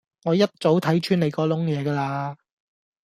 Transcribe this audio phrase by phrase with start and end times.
[0.23, 2.35] 我一早睇穿你嗰籠嘢架喇